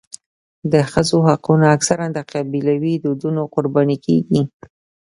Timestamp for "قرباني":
3.55-3.97